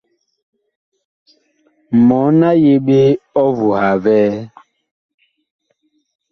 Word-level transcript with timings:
Mɔɔn 2.07 2.39
a 2.49 2.51
yeɓe 2.65 2.99
ɔvuha 3.43 3.89
vɛɛ. 4.03 4.27